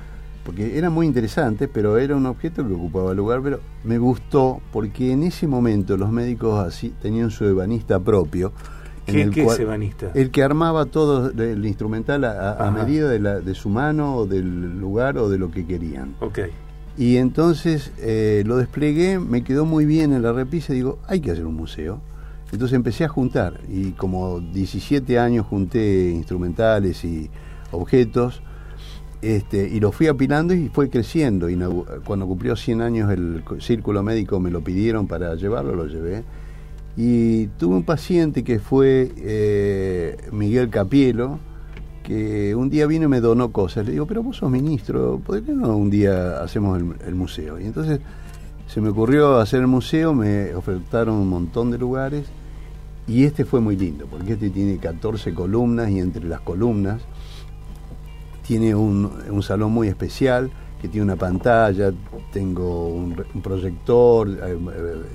porque 0.44 0.76
era 0.76 0.90
muy 0.90 1.06
interesante, 1.06 1.68
pero 1.68 1.96
era 1.98 2.16
un 2.16 2.26
objeto 2.26 2.66
que 2.66 2.74
ocupaba 2.74 3.14
lugar, 3.14 3.40
pero 3.42 3.60
me 3.84 3.98
gustó 3.98 4.60
porque 4.72 5.12
en 5.12 5.22
ese 5.22 5.46
momento 5.46 5.96
los 5.96 6.10
médicos 6.10 6.66
así 6.66 6.92
tenían 7.00 7.30
su 7.30 7.44
ebanista 7.44 8.00
propio, 8.00 8.52
¿Qué, 9.08 9.22
el 9.22 9.38
es 9.38 9.58
ebanista? 9.58 10.10
El 10.14 10.30
que 10.30 10.42
armaba 10.42 10.86
todo 10.86 11.30
el 11.30 11.64
instrumental 11.64 12.24
a, 12.24 12.70
medida 12.70 13.08
de, 13.08 13.18
la, 13.18 13.40
de, 13.40 13.54
su 13.54 13.68
mano 13.68 14.16
o 14.16 14.26
del 14.26 14.78
lugar 14.78 15.18
o 15.18 15.28
de 15.28 15.38
lo 15.38 15.50
que 15.50 15.66
querían. 15.66 16.14
Ok. 16.20 16.40
Y 16.96 17.16
entonces 17.16 17.92
eh, 17.98 18.42
lo 18.44 18.56
desplegué, 18.56 19.18
me 19.18 19.44
quedó 19.44 19.64
muy 19.64 19.86
bien 19.86 20.12
en 20.12 20.22
la 20.22 20.32
repisa 20.32 20.72
y 20.72 20.76
digo, 20.76 20.98
hay 21.06 21.20
que 21.20 21.30
hacer 21.30 21.46
un 21.46 21.54
museo. 21.54 22.00
Entonces 22.52 22.74
empecé 22.74 23.04
a 23.04 23.08
juntar 23.08 23.60
y 23.68 23.92
como 23.92 24.40
17 24.40 25.18
años 25.18 25.46
junté 25.46 26.10
instrumentales 26.10 27.04
y 27.04 27.30
objetos 27.70 28.42
este, 29.20 29.68
y 29.68 29.80
lo 29.80 29.92
fui 29.92 30.06
apilando 30.06 30.54
y 30.54 30.68
fue 30.68 30.90
creciendo. 30.90 31.48
Y 31.48 31.58
cuando 32.04 32.26
cumplió 32.26 32.56
100 32.56 32.82
años 32.82 33.10
el 33.10 33.44
círculo 33.60 34.02
médico 34.02 34.40
me 34.40 34.50
lo 34.50 34.62
pidieron 34.62 35.06
para 35.06 35.34
llevarlo, 35.34 35.74
lo 35.74 35.86
llevé 35.86 36.24
y 37.00 37.46
tuve 37.58 37.76
un 37.76 37.84
paciente 37.84 38.42
que 38.42 38.58
fue 38.58 39.12
eh, 39.18 40.16
Miguel 40.32 40.68
Capielo, 40.68 41.38
que 42.02 42.56
un 42.56 42.70
día 42.70 42.88
vino 42.88 43.04
y 43.04 43.08
me 43.08 43.20
donó 43.20 43.52
cosas. 43.52 43.86
Le 43.86 43.92
digo, 43.92 44.06
pero 44.06 44.24
vos 44.24 44.38
sos 44.38 44.50
ministro, 44.50 45.20
¿por 45.24 45.40
qué 45.40 45.52
no 45.52 45.76
un 45.76 45.90
día 45.90 46.42
hacemos 46.42 46.76
el, 47.06 47.14
museo? 47.14 47.60
Y 47.60 47.66
entonces 47.66 48.00
se 48.66 48.80
me 48.80 48.88
ocurrió 48.88 49.38
hacer 49.38 49.60
el 49.60 49.68
museo, 49.68 50.12
me 50.12 50.52
ofertaron 50.56 51.14
un 51.14 51.28
montón 51.28 51.70
de 51.70 51.78
lugares 51.78 52.26
y 53.06 53.22
este 53.22 53.44
fue 53.44 53.60
muy 53.60 53.76
lindo, 53.76 54.08
porque 54.10 54.32
este 54.32 54.50
tiene 54.50 54.78
14 54.78 55.32
columnas 55.34 55.90
y 55.90 56.00
entre 56.00 56.24
las 56.24 56.40
columnas 56.40 57.00
tiene 58.44 58.74
un, 58.74 59.08
un 59.30 59.42
salón 59.44 59.70
muy 59.70 59.86
especial 59.86 60.50
que 60.80 60.88
tiene 60.88 61.04
una 61.04 61.16
pantalla, 61.16 61.92
tengo 62.32 62.88
un, 62.88 63.14
proyector, 63.42 64.28
eh, 64.28 64.56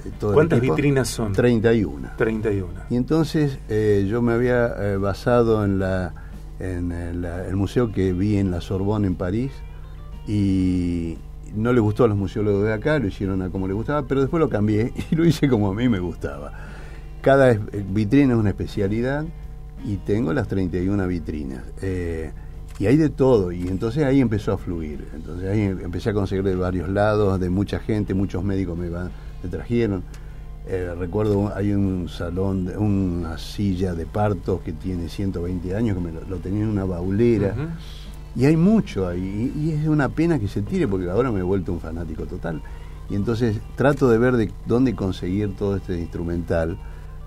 eh, 0.05 0.11
todo 0.19 0.33
¿Cuántas 0.33 0.59
vitrinas 0.59 1.07
son? 1.07 1.31
31. 1.31 2.11
31. 2.17 2.67
Y 2.89 2.95
entonces 2.97 3.59
eh, 3.69 4.05
yo 4.09 4.21
me 4.21 4.33
había 4.33 4.97
basado 4.97 5.63
en, 5.63 5.79
la, 5.79 6.13
en 6.59 6.91
el, 6.91 7.55
museo 7.55 7.91
que 7.91 8.11
vi 8.11 8.37
en 8.37 8.51
la 8.51 8.59
Sorbonne 8.59 9.07
en 9.07 9.15
París 9.15 9.51
y 10.27 11.17
no 11.55 11.71
le 11.71 11.79
gustó 11.79 12.03
a 12.03 12.07
los 12.07 12.17
museólogos 12.17 12.65
de 12.65 12.73
acá, 12.73 12.99
lo 12.99 13.07
hicieron 13.07 13.41
a 13.41 13.49
como 13.49 13.67
le 13.67 13.73
gustaba, 13.73 14.05
pero 14.05 14.21
después 14.21 14.41
lo 14.41 14.49
cambié 14.49 14.91
y 15.11 15.15
lo 15.15 15.25
hice 15.25 15.47
como 15.47 15.69
a 15.69 15.73
mí 15.73 15.87
me 15.87 15.99
gustaba. 15.99 16.51
Cada 17.21 17.53
vitrina 17.53 18.33
es 18.33 18.39
una 18.39 18.49
especialidad 18.49 19.23
y 19.85 19.95
tengo 19.97 20.33
las 20.33 20.49
31 20.49 21.07
vitrinas 21.07 21.63
y 22.79 22.87
hay 22.87 22.97
de 22.97 23.09
todo, 23.09 23.51
y 23.51 23.67
entonces 23.67 24.03
ahí 24.03 24.19
empezó 24.19 24.53
a 24.53 24.57
fluir. 24.57 25.07
Entonces 25.13 25.49
ahí 25.49 25.61
empecé 25.61 26.09
a 26.09 26.13
conseguir 26.13 26.43
de 26.43 26.55
varios 26.55 26.89
lados, 26.89 27.39
de 27.39 27.49
mucha 27.49 27.79
gente, 27.79 28.13
muchos 28.13 28.43
médicos 28.43 28.77
me, 28.77 28.89
van, 28.89 29.11
me 29.43 29.49
trajeron. 29.49 30.03
Eh, 30.65 30.93
recuerdo, 30.97 31.53
hay 31.53 31.73
un 31.73 32.07
salón, 32.07 32.71
una 32.77 33.37
silla 33.37 33.93
de 33.93 34.05
partos 34.05 34.61
que 34.61 34.71
tiene 34.71 35.09
120 35.09 35.75
años, 35.75 35.97
que 35.97 36.03
me 36.03 36.11
lo, 36.11 36.37
tenía 36.37 36.63
en 36.63 36.69
una 36.69 36.85
baulera. 36.85 37.53
Y 38.35 38.45
hay 38.45 38.57
mucho 38.57 39.07
ahí, 39.07 39.53
y, 39.55 39.71
es 39.71 39.87
una 39.87 40.09
pena 40.09 40.39
que 40.39 40.47
se 40.47 40.61
tire, 40.61 40.87
porque 40.87 41.09
ahora 41.09 41.31
me 41.31 41.41
he 41.41 41.43
vuelto 41.43 41.73
un 41.73 41.79
fanático 41.79 42.25
total. 42.25 42.61
Y 43.09 43.15
entonces 43.15 43.57
trato 43.75 44.09
de 44.09 44.17
ver 44.17 44.37
de 44.37 44.51
dónde 44.65 44.95
conseguir 44.95 45.55
todo 45.55 45.75
este 45.75 45.99
instrumental 45.99 46.77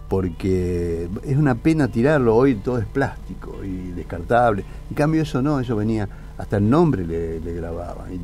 porque 0.09 1.09
es 1.25 1.37
una 1.37 1.55
pena 1.55 1.89
tirarlo, 1.89 2.37
hoy 2.37 2.57
todo 2.57 2.79
es 2.79 2.87
plástico 2.87 3.65
y 3.65 3.93
descartable. 3.93 4.65
En 4.91 4.95
cambio 4.95 5.23
eso 5.23 5.43
no, 5.43 5.59
eso 5.61 5.77
venía, 5.77 6.09
hasta 6.39 6.59
el 6.59 6.69
nombre 6.69 7.07
le, 7.07 7.41
le 7.41 7.53
grababan. 7.55 8.21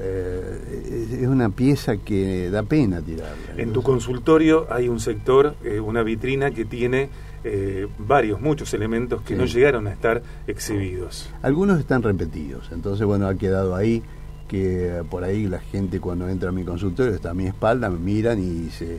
Eh, 0.00 1.18
es 1.22 1.26
una 1.26 1.50
pieza 1.50 1.96
que 1.96 2.50
da 2.50 2.62
pena 2.62 3.00
tirarla. 3.00 3.54
En 3.56 3.72
tu 3.72 3.82
consultorio 3.82 4.66
hay 4.70 4.88
un 4.88 5.00
sector, 5.00 5.56
eh, 5.64 5.80
una 5.80 6.02
vitrina 6.02 6.50
que 6.50 6.64
tiene 6.64 7.10
eh, 7.44 7.88
varios, 7.98 8.40
muchos 8.40 8.74
elementos 8.74 9.22
que 9.22 9.34
no 9.34 9.44
llegaron 9.44 9.86
a 9.86 9.92
estar 9.92 10.22
exhibidos. 10.46 11.28
Algunos 11.42 11.78
están 11.78 12.02
repetidos, 12.02 12.70
entonces 12.72 13.06
bueno, 13.06 13.26
ha 13.26 13.34
quedado 13.34 13.74
ahí 13.74 14.02
que 14.46 15.02
por 15.10 15.24
ahí 15.24 15.46
la 15.46 15.60
gente 15.60 16.00
cuando 16.00 16.28
entra 16.28 16.48
a 16.48 16.52
mi 16.52 16.64
consultorio 16.64 17.14
está 17.14 17.30
a 17.30 17.34
mi 17.34 17.46
espalda, 17.46 17.90
me 17.90 17.98
miran 17.98 18.38
y 18.38 18.70
se 18.70 18.98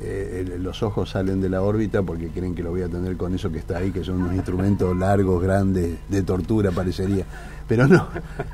eh, 0.00 0.56
los 0.58 0.82
ojos 0.82 1.10
salen 1.10 1.40
de 1.40 1.48
la 1.48 1.62
órbita 1.62 2.02
porque 2.02 2.28
creen 2.28 2.54
que 2.54 2.62
lo 2.62 2.70
voy 2.70 2.82
a 2.82 2.88
tener 2.88 3.16
con 3.16 3.34
eso 3.34 3.50
que 3.50 3.58
está 3.58 3.78
ahí, 3.78 3.90
que 3.90 4.04
son 4.04 4.22
unos 4.22 4.34
instrumentos 4.34 4.96
largos, 4.96 5.42
grandes, 5.42 5.98
de 6.08 6.22
tortura 6.22 6.70
parecería. 6.70 7.24
Pero 7.66 7.86
no, 7.86 8.08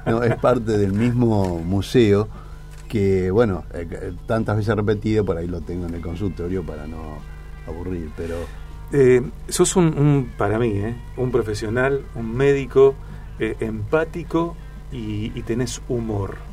no 0.06 0.22
es 0.22 0.36
parte 0.36 0.78
del 0.78 0.92
mismo 0.92 1.58
museo 1.60 2.28
que, 2.88 3.30
bueno, 3.30 3.64
eh, 3.74 4.12
tantas 4.26 4.56
veces 4.56 4.74
repetido, 4.76 5.24
por 5.24 5.36
ahí 5.36 5.46
lo 5.46 5.60
tengo 5.60 5.86
en 5.86 5.94
el 5.94 6.00
consultorio 6.00 6.62
para 6.62 6.86
no 6.86 7.18
aburrir, 7.66 8.10
pero... 8.16 8.36
Eh, 8.92 9.20
sos 9.48 9.74
un, 9.74 10.30
para 10.38 10.58
mí, 10.58 10.80
un 11.16 11.32
profesional, 11.32 12.02
un 12.14 12.36
médico 12.36 12.94
empático 13.38 14.56
y, 14.92 15.32
y 15.34 15.42
tenés 15.42 15.82
humor. 15.88 16.45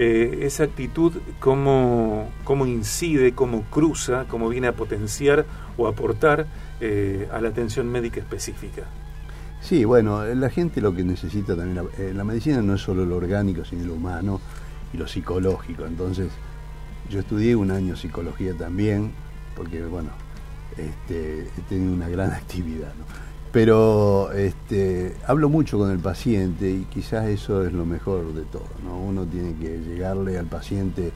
Eh, 0.00 0.40
esa 0.42 0.62
actitud 0.62 1.12
cómo, 1.40 2.30
cómo, 2.44 2.66
incide, 2.66 3.34
cómo 3.34 3.62
cruza, 3.64 4.26
cómo 4.28 4.48
viene 4.48 4.68
a 4.68 4.72
potenciar 4.72 5.44
o 5.76 5.88
aportar 5.88 6.46
eh, 6.80 7.28
a 7.32 7.40
la 7.40 7.48
atención 7.48 7.88
médica 7.88 8.20
específica. 8.20 8.84
Sí, 9.60 9.84
bueno, 9.84 10.24
la 10.24 10.50
gente 10.50 10.80
lo 10.80 10.94
que 10.94 11.02
necesita 11.02 11.56
también, 11.56 11.74
la, 11.74 11.82
eh, 11.98 12.12
la 12.14 12.22
medicina 12.22 12.62
no 12.62 12.74
es 12.74 12.80
solo 12.80 13.04
lo 13.04 13.16
orgánico, 13.16 13.64
sino 13.64 13.86
lo 13.86 13.94
humano 13.94 14.40
y 14.92 14.98
lo 14.98 15.08
psicológico. 15.08 15.84
Entonces, 15.84 16.28
yo 17.10 17.18
estudié 17.18 17.56
un 17.56 17.72
año 17.72 17.96
psicología 17.96 18.54
también, 18.54 19.10
porque, 19.56 19.82
bueno, 19.84 20.10
este, 20.76 21.40
he 21.40 21.60
tenido 21.68 21.92
una 21.92 22.08
gran 22.08 22.30
actividad. 22.32 22.92
Pero 23.52 24.30
este, 24.32 25.16
hablo 25.26 25.48
mucho 25.48 25.78
con 25.78 25.90
el 25.90 25.98
paciente 25.98 26.70
y 26.70 26.84
quizás 26.84 27.26
eso 27.26 27.66
es 27.66 27.72
lo 27.72 27.86
mejor 27.86 28.34
de 28.34 28.42
todo. 28.42 28.66
¿no? 28.84 28.98
Uno 28.98 29.24
tiene 29.24 29.54
que 29.54 29.78
llegarle 29.78 30.38
al 30.38 30.46
paciente 30.46 31.12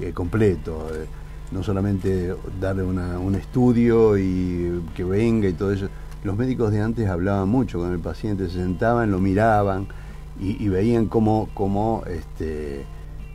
eh, 0.00 0.12
completo. 0.12 0.88
Eh, 0.92 1.06
no 1.52 1.62
solamente 1.62 2.34
darle 2.60 2.82
un 2.82 3.34
estudio 3.34 4.18
y 4.18 4.82
que 4.94 5.04
venga 5.04 5.48
y 5.48 5.52
todo 5.52 5.72
eso. 5.72 5.88
Los 6.24 6.36
médicos 6.36 6.72
de 6.72 6.80
antes 6.80 7.08
hablaban 7.08 7.48
mucho 7.48 7.78
con 7.78 7.92
el 7.92 8.00
paciente, 8.00 8.48
se 8.48 8.54
sentaban, 8.54 9.10
lo 9.10 9.20
miraban 9.20 9.86
y, 10.40 10.66
veían 10.68 11.06
cómo, 11.06 11.48
cómo, 11.54 12.02
este, 12.06 12.84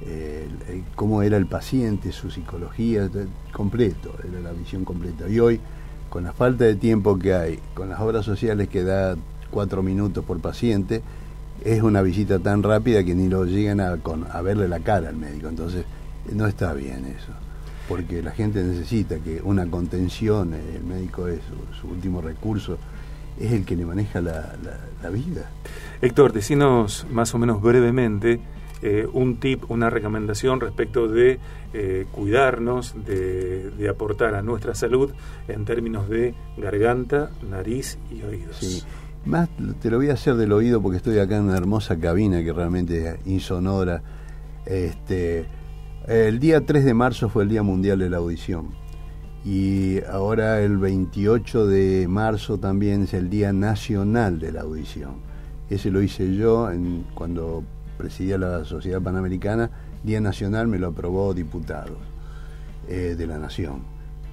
eh, 0.02 0.50
cómo 0.96 1.22
era 1.22 1.38
el 1.38 1.46
paciente, 1.46 2.12
su 2.12 2.30
psicología, 2.30 3.10
completo, 3.54 4.14
era 4.28 4.42
la 4.42 4.52
visión 4.52 4.84
completa. 4.84 5.30
Y 5.30 5.40
hoy, 5.40 5.62
con 6.10 6.24
la 6.24 6.34
falta 6.34 6.66
de 6.66 6.76
tiempo 6.76 7.18
que 7.18 7.34
hay, 7.34 7.60
con 7.74 7.90
las 7.90 8.00
obras 8.00 8.26
sociales 8.26 8.68
que 8.70 8.84
da 8.84 9.16
cuatro 9.52 9.84
minutos 9.84 10.24
por 10.26 10.40
paciente, 10.40 11.02
es 11.64 11.82
una 11.82 12.02
visita 12.02 12.40
tan 12.40 12.64
rápida 12.64 13.04
que 13.04 13.16
ni 13.16 13.28
lo 13.28 13.46
llegan 13.46 13.80
a, 13.80 13.98
a 14.32 14.42
verle 14.42 14.68
la 14.68 14.80
cara 14.80 15.10
al 15.10 15.16
médico. 15.16 15.50
Entonces, 15.50 15.86
no 16.32 16.48
está 16.48 16.74
bien 16.74 17.06
eso 17.06 17.34
porque 17.90 18.22
la 18.22 18.32
gente 18.32 18.64
necesita 18.64 19.18
que 19.18 19.42
una 19.44 19.66
contención, 19.66 20.54
eh, 20.54 20.76
el 20.76 20.84
médico 20.84 21.28
es 21.28 21.40
su, 21.82 21.88
último 21.88 22.22
recurso, 22.22 22.78
es 23.40 23.52
el 23.52 23.66
que 23.66 23.76
le 23.76 23.84
maneja 23.84 24.22
la, 24.22 25.10
vida. 25.12 25.50
Héctor, 26.02 26.32
decinos 26.32 27.08
más 27.10 27.34
o 27.34 27.40
menos 27.40 27.62
brevemente 27.62 28.40
eh, 28.82 29.08
un 29.12 29.38
tip, 29.38 29.70
una 29.70 29.90
recomendación 29.90 30.60
respecto 30.60 31.08
de 31.08 31.40
eh, 31.74 32.06
cuidarnos, 32.12 32.96
de, 33.06 33.88
aportar 33.90 34.36
a 34.36 34.42
nuestra 34.42 34.76
salud 34.76 35.12
en 35.48 35.66
términos 35.66 36.08
de 36.10 36.34
garganta, 36.58 37.32
nariz 37.50 37.98
y 38.12 38.22
oídos. 38.24 38.58
Sí. 38.58 38.84
Más 39.26 39.50
te 39.82 39.90
lo 39.90 39.98
voy 39.98 40.10
a 40.10 40.14
hacer 40.14 40.36
del 40.36 40.54
oído 40.54 40.82
porque 40.82 40.98
estoy 40.98 41.20
acá 41.20 41.38
en 41.38 41.44
una 41.44 41.58
hermosa 41.58 42.00
cabina 42.00 42.42
que 42.44 42.54
realmente 42.54 43.10
es 43.10 43.28
insonora. 43.28 44.02
Este, 44.66 45.46
el 46.08 46.40
día 46.40 46.66
3 46.66 46.86
de 46.86 46.94
marzo 46.94 47.30
fue 47.30 47.44
el 47.44 47.50
Día 47.50 47.64
Mundial 47.64 48.00
de 48.00 48.10
la 48.10 48.18
Audición 48.18 48.70
y 49.44 50.02
ahora 50.04 50.62
el 50.62 50.78
28 50.78 51.68
de 51.68 52.08
marzo 52.08 52.58
también 52.58 53.04
es 53.04 53.14
el 53.14 53.30
Día 53.30 53.54
Nacional 53.54 54.40
de 54.40 54.52
la 54.52 54.62
Audición. 54.62 55.16
Ese 55.70 55.92
lo 55.92 56.02
hice 56.02 56.36
yo 56.36 56.72
en, 56.72 57.06
cuando 57.14 57.64
presidía 58.00 58.38
la 58.38 58.64
Sociedad 58.64 59.02
Panamericana. 59.02 59.70
Día 60.06 60.22
Nacional 60.22 60.70
me 60.70 60.80
lo 60.80 60.88
aprobó 60.88 61.34
diputados 61.34 61.98
eh, 62.88 63.16
de 63.18 63.28
la 63.28 63.38
Nación. 63.38 63.82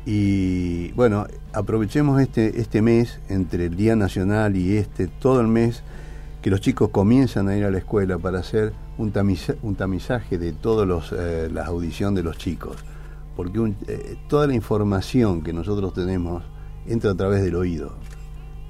Y 0.06 0.92
bueno, 0.92 1.26
aprovechemos 1.52 2.22
este, 2.22 2.60
este 2.60 2.80
mes, 2.80 3.18
entre 3.28 3.66
el 3.66 3.76
Día 3.76 3.96
Nacional 3.96 4.56
y 4.56 4.76
este, 4.76 5.08
todo 5.08 5.40
el 5.40 5.48
mes, 5.48 5.82
que 6.42 6.48
los 6.48 6.60
chicos 6.60 6.90
comienzan 6.90 7.48
a 7.48 7.56
ir 7.56 7.64
a 7.64 7.72
la 7.72 7.78
escuela 7.78 8.16
para 8.18 8.38
hacer 8.38 8.72
un, 8.98 9.12
un 9.62 9.74
tamizaje 9.74 10.38
de 10.38 10.52
todas 10.52 11.12
eh, 11.12 11.50
las 11.52 11.66
audiciones 11.66 12.14
de 12.14 12.22
los 12.22 12.38
chicos, 12.38 12.76
porque 13.34 13.74
eh, 13.88 14.16
toda 14.28 14.46
la 14.46 14.54
información 14.54 15.42
que 15.42 15.52
nosotros 15.52 15.92
tenemos 15.92 16.44
entra 16.86 17.10
a 17.10 17.14
través 17.16 17.42
del 17.42 17.56
oído. 17.56 17.94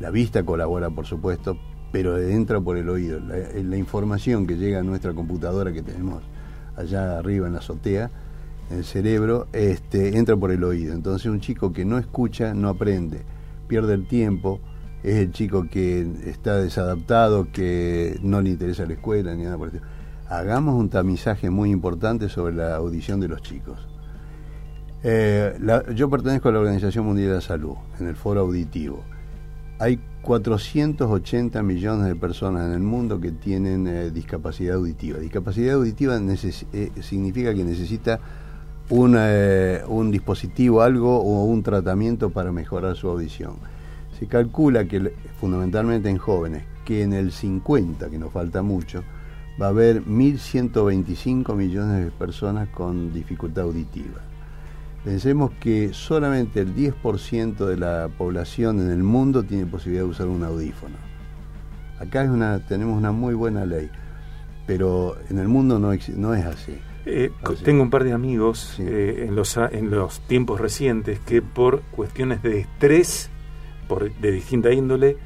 La 0.00 0.10
vista 0.10 0.42
colabora, 0.42 0.88
por 0.88 1.04
supuesto, 1.04 1.58
pero 1.92 2.18
entra 2.18 2.60
por 2.60 2.76
el 2.76 2.88
oído. 2.88 3.20
La, 3.20 3.36
eh, 3.38 3.78
información 3.78 4.46
que 4.46 4.56
llega 4.56 4.80
a 4.80 4.82
nuestra 4.82 5.12
computadora 5.14 5.72
que 5.72 5.82
tenemos 5.82 6.22
allá 6.76 7.18
arriba 7.18 7.46
en 7.46 7.54
la 7.54 7.60
azotea, 7.60 8.10
en 8.70 8.78
el 8.78 8.84
cerebro, 8.84 9.46
este, 9.52 10.18
entra 10.18 10.36
por 10.36 10.50
el 10.50 10.64
oído. 10.64 10.94
Entonces 10.94 11.30
un 11.30 11.40
chico 11.40 11.72
que 11.72 11.84
no 11.84 11.98
escucha 11.98 12.54
no 12.54 12.68
aprende, 12.68 13.22
pierde 13.68 13.94
el 13.94 14.06
tiempo, 14.06 14.60
es 15.02 15.16
el 15.16 15.32
chico 15.32 15.68
que 15.70 16.06
está 16.26 16.56
desadaptado, 16.56 17.52
que 17.52 18.18
no 18.22 18.40
le 18.42 18.50
interesa 18.50 18.86
la 18.86 18.94
escuela 18.94 19.34
ni 19.34 19.44
nada 19.44 19.56
por 19.56 19.68
el 19.68 19.80
hagamos 20.28 20.74
un 20.74 20.88
tamizaje 20.88 21.50
muy 21.50 21.70
importante 21.70 22.28
sobre 22.28 22.54
la 22.54 22.76
audición 22.76 23.20
de 23.20 23.28
los 23.28 23.42
chicos. 23.42 23.86
Eh, 25.02 25.56
yo 25.94 26.10
pertenezco 26.10 26.48
a 26.48 26.52
la 26.52 26.58
Organización 26.58 27.06
Mundial 27.06 27.28
de 27.28 27.34
la 27.36 27.40
Salud, 27.40 27.76
en 28.00 28.08
el 28.08 28.16
foro 28.16 28.40
auditivo. 28.40 29.04
Hay 29.78 30.00
480 30.22 31.62
millones 31.62 32.06
de 32.06 32.16
personas 32.16 32.66
en 32.66 32.72
el 32.72 32.80
mundo 32.80 33.20
que 33.20 33.30
tienen 33.30 33.86
eh, 33.86 34.10
discapacidad 34.10 34.76
auditiva. 34.76 35.18
Discapacidad 35.18 35.74
auditiva 35.74 36.18
eh, 36.18 36.90
significa 37.02 37.54
que 37.54 37.62
necesita 37.62 38.18
un 38.88 40.10
dispositivo, 40.12 40.80
algo 40.80 41.18
o 41.18 41.44
un 41.44 41.62
tratamiento 41.62 42.30
para 42.30 42.52
mejorar 42.52 42.96
su 42.96 43.08
audición. 43.08 43.56
Se 44.18 44.26
calcula 44.26 44.86
que 44.86 45.12
fundamentalmente 45.40 46.08
en 46.08 46.18
jóvenes, 46.18 46.64
que 46.84 47.02
en 47.02 47.12
el 47.12 47.32
50, 47.32 48.08
que 48.08 48.18
nos 48.18 48.32
falta 48.32 48.62
mucho, 48.62 49.02
va 49.60 49.66
a 49.66 49.70
haber 49.70 50.04
1.125 50.04 51.54
millones 51.54 52.04
de 52.04 52.10
personas 52.12 52.68
con 52.70 53.12
dificultad 53.12 53.64
auditiva. 53.64 54.22
Pensemos 55.06 55.52
que 55.60 55.92
solamente 55.92 56.58
el 56.58 56.74
10% 56.74 57.64
de 57.64 57.76
la 57.76 58.08
población 58.08 58.80
en 58.80 58.90
el 58.90 59.04
mundo 59.04 59.44
tiene 59.44 59.64
posibilidad 59.64 60.02
de 60.02 60.10
usar 60.10 60.26
un 60.26 60.42
audífono. 60.42 60.96
Acá 62.00 62.24
es 62.24 62.28
una, 62.28 62.66
tenemos 62.66 62.98
una 62.98 63.12
muy 63.12 63.34
buena 63.34 63.64
ley, 63.64 63.88
pero 64.66 65.16
en 65.30 65.38
el 65.38 65.46
mundo 65.46 65.78
no, 65.78 65.92
no 66.16 66.34
es 66.34 66.44
así. 66.44 66.76
Eh, 67.04 67.30
tengo 67.62 67.84
un 67.84 67.90
par 67.90 68.02
de 68.02 68.14
amigos 68.14 68.80
eh, 68.80 69.26
en, 69.28 69.36
los, 69.36 69.56
en 69.56 69.92
los 69.92 70.18
tiempos 70.26 70.60
recientes 70.60 71.20
que 71.20 71.40
por 71.40 71.82
cuestiones 71.82 72.42
de 72.42 72.58
estrés 72.58 73.30
por, 73.86 74.12
de 74.12 74.32
distinta 74.32 74.72
índole 74.72 75.18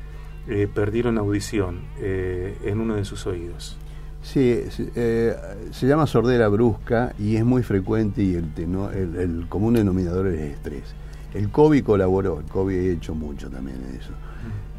eh, 0.46 0.68
perdieron 0.72 1.16
audición 1.16 1.86
en 1.98 2.80
uno 2.80 2.96
de 2.96 3.06
sus 3.06 3.26
oídos. 3.26 3.78
Sí, 4.22 4.62
eh, 4.96 5.34
se 5.70 5.86
llama 5.86 6.06
sordera 6.06 6.48
brusca 6.48 7.14
y 7.18 7.36
es 7.36 7.44
muy 7.44 7.62
frecuente 7.62 8.22
y 8.22 8.34
el, 8.34 8.52
el, 9.16 9.46
común 9.48 9.74
denominador 9.74 10.28
es 10.28 10.52
estrés. 10.52 10.94
El 11.32 11.50
COVID 11.50 11.82
colaboró, 11.82 12.40
el 12.40 12.46
COVID 12.46 12.76
ha 12.76 12.92
hecho 12.92 13.14
mucho 13.14 13.48
también 13.48 13.78
en 13.88 13.98
eso. 13.98 14.12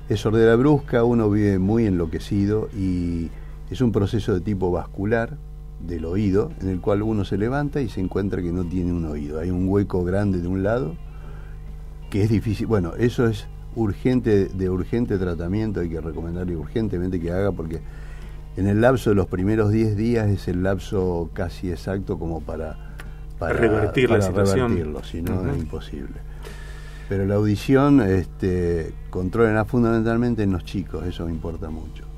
Es 0.10 0.20
sordera 0.20 0.56
brusca, 0.56 1.04
uno 1.04 1.30
vive 1.30 1.58
muy 1.58 1.86
enloquecido 1.86 2.70
y 2.78 3.30
es 3.72 3.82
un 3.82 3.92
proceso 3.92 4.34
de 4.34 4.42
tipo 4.42 4.70
vascular 4.72 5.38
del 5.80 6.06
oído 6.06 6.52
en 6.62 6.70
el 6.70 6.80
cual 6.80 7.02
uno 7.02 7.26
se 7.26 7.38
levanta 7.38 7.82
y 7.82 7.90
se 7.90 8.02
encuentra 8.02 8.42
que 8.42 8.52
no 8.52 8.64
tiene 8.64 8.94
un 8.94 9.06
oído. 9.06 9.40
Hay 9.40 9.50
un 9.50 9.68
hueco 9.68 10.04
grande 10.04 10.40
de 10.40 10.48
un 10.48 10.62
lado 10.62 10.96
que 12.10 12.24
es 12.24 12.30
difícil. 12.30 12.68
Bueno, 12.68 12.94
eso 12.98 13.26
es 13.26 13.48
urgente, 13.76 14.46
de 14.46 14.70
urgente 14.70 15.18
tratamiento, 15.18 15.80
hay 15.80 15.90
que 15.90 16.02
recomendarle 16.02 16.56
urgentemente 16.58 17.20
que 17.20 17.32
haga 17.32 17.52
porque 17.52 17.82
en 18.58 18.68
el 18.68 18.82
lapso 18.82 19.12
de 19.12 19.16
los 19.16 19.28
primeros 19.28 19.72
10 19.72 19.96
días 19.96 20.30
es 20.30 20.48
el 20.48 20.64
lapso 20.64 21.30
casi 21.34 21.72
exacto 21.72 22.20
como 22.20 22.42
para, 22.42 22.96
para 23.40 23.54
revertir 23.54 24.10
la 24.10 24.22
situación. 24.22 24.72
revertirlo, 24.72 25.04
si 25.04 25.22
no 25.22 25.50
es 25.50 25.58
imposible. 25.58 26.16
Pero 27.08 27.26
la 27.26 27.36
audición 27.36 28.02
este, 28.02 28.94
controla 29.10 29.66
fundamentalmente 29.66 30.44
en 30.44 30.52
los 30.52 30.64
chicos, 30.64 31.06
eso 31.06 31.26
me 31.26 31.32
importa 31.32 31.70
mucho. 31.70 32.12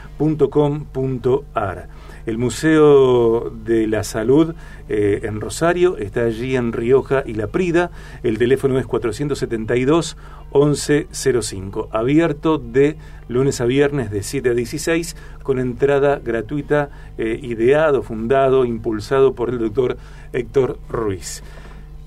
El 2.25 2.37
Museo 2.37 3.49
de 3.49 3.85
la 3.87 4.03
Salud 4.03 4.55
eh, 4.87 5.21
en 5.23 5.41
Rosario 5.41 5.97
está 5.97 6.21
allí 6.23 6.55
en 6.55 6.71
Rioja 6.71 7.23
y 7.25 7.33
La 7.33 7.47
Prida. 7.47 7.91
El 8.23 8.37
teléfono 8.37 8.79
es 8.79 8.85
472 8.85 10.15
1105. 10.53 11.89
Abierto 11.91 12.57
de 12.59 12.95
lunes 13.27 13.59
a 13.59 13.65
viernes 13.65 14.09
de 14.09 14.23
7 14.23 14.51
a 14.51 14.53
16 14.53 15.17
con 15.43 15.59
entrada 15.59 16.21
gratuita, 16.23 16.89
eh, 17.17 17.39
ideado, 17.41 18.03
fundado, 18.03 18.63
impulsado 18.63 19.33
por 19.33 19.49
el 19.49 19.59
doctor 19.59 19.97
Héctor 20.31 20.79
Ruiz. 20.87 21.43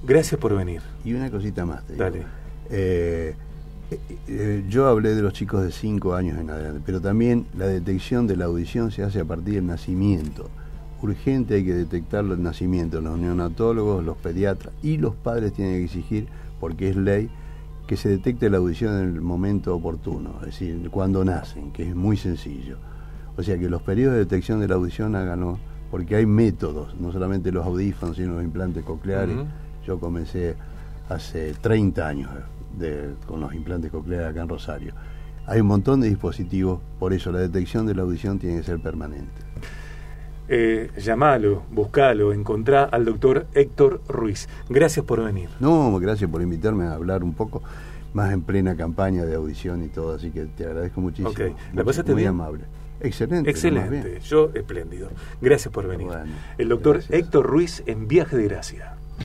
Gracias 0.03 0.41
por 0.41 0.57
venir. 0.57 0.81
Y 1.05 1.13
una 1.13 1.31
cosita 1.31 1.67
más. 1.67 1.83
Dale. 1.95 2.23
Eh, 2.71 3.35
eh, 3.91 4.01
eh, 4.27 4.65
yo 4.69 4.89
hablé 4.89 5.15
de 5.15 5.23
los 5.23 5.33
chicos 5.33 5.63
de 5.63 5.71
5 5.71 6.15
años 6.15 6.39
en 6.39 6.51
adelante, 6.51 6.81
pero 6.85 7.01
también 7.01 7.47
la 7.57 7.67
detección 7.67 8.27
de 8.27 8.37
la 8.37 8.47
audición 8.47 8.91
se 8.91 9.05
hace 9.05 9.21
a 9.21 9.25
partir 9.25 9.55
del 9.55 9.67
nacimiento. 9.67 10.49
Urgente 11.03 11.55
hay 11.55 11.65
que 11.65 11.75
detectarlo 11.75 12.35
el 12.35 12.43
nacimiento, 12.43 13.01
los 13.01 13.19
neonatólogos, 13.19 14.05
los 14.05 14.17
pediatras 14.17 14.75
y 14.83 14.97
los 14.97 15.15
padres 15.15 15.53
tienen 15.53 15.75
que 15.75 15.85
exigir, 15.85 16.27
porque 16.59 16.89
es 16.91 16.97
ley, 16.97 17.31
que 17.87 17.97
se 17.97 18.09
detecte 18.09 18.51
la 18.51 18.57
audición 18.57 18.99
en 18.99 19.15
el 19.15 19.21
momento 19.21 19.77
oportuno, 19.77 20.35
es 20.41 20.47
decir, 20.47 20.89
cuando 20.91 21.25
nacen, 21.25 21.71
que 21.71 21.89
es 21.89 21.95
muy 21.95 22.17
sencillo. 22.17 22.79
O 23.37 23.43
sea 23.43 23.57
que 23.59 23.69
los 23.69 23.83
periodos 23.83 24.15
de 24.15 24.21
detección 24.21 24.59
de 24.59 24.67
la 24.67 24.75
audición 24.75 25.15
háganlo, 25.15 25.59
porque 25.93 26.17
hay 26.17 26.27
métodos, 26.27 26.99
no 26.99 27.13
solamente 27.13 27.53
los 27.53 27.65
audífonos, 27.65 28.17
sino 28.17 28.35
los 28.35 28.43
implantes 28.43 28.83
cocleares. 28.83 29.37
Yo 29.87 30.01
comencé 30.01 30.57
hace 31.09 31.55
30 31.61 32.09
años 32.09 32.31
con 33.27 33.41
los 33.41 33.55
implantes 33.55 33.91
cocleares 33.91 34.29
acá 34.29 34.43
en 34.43 34.49
Rosario. 34.49 34.95
Hay 35.47 35.61
un 35.61 35.67
montón 35.69 36.01
de 36.01 36.09
dispositivos, 36.09 36.81
por 36.99 37.13
eso 37.13 37.31
la 37.33 37.39
detección 37.39 37.87
de 37.87 37.95
la 37.95 38.03
audición 38.03 38.39
tiene 38.39 38.57
que 38.59 38.63
ser 38.65 38.81
permanente. 38.81 39.43
eh, 40.49 40.91
llamalo, 40.99 41.63
buscalo, 41.71 42.33
encontrá 42.33 42.85
al 42.85 43.05
doctor 43.05 43.47
Héctor 43.55 44.01
Ruiz. 44.09 44.49
Gracias 44.69 45.05
por 45.05 45.23
venir. 45.25 45.49
No, 45.61 45.97
gracias 45.99 46.31
por 46.31 46.43
invitarme 46.43 46.85
a 46.85 46.95
hablar 46.95 47.25
un 47.25 47.35
poco, 47.35 47.63
más 48.13 48.33
en 48.33 48.43
plena 48.43 48.77
campaña 48.77 49.25
de 49.25 49.35
audición 49.35 49.83
y 49.85 49.89
todo, 49.89 50.15
así 50.15 50.31
que 50.31 50.45
te 50.47 50.65
agradezco 50.67 51.01
muchísimo. 51.01 51.31
Ok, 51.31 51.41
¿la 51.75 51.85
pasaste 51.85 52.13
muy 52.13 52.23
bien? 52.23 52.31
amable. 52.31 52.65
Excelente. 53.01 53.51
Excelente, 53.51 54.21
yo 54.21 54.51
espléndido. 54.55 55.11
Gracias 55.43 55.73
por 55.73 55.87
venir. 55.87 56.07
Bueno, 56.07 56.33
El 56.59 56.69
doctor 56.71 56.97
gracias. 56.97 57.19
Héctor 57.21 57.47
Ruiz 57.47 57.83
en 57.87 58.09
Viaje 58.09 58.37
de 58.37 58.45
Gracia. 58.49 58.95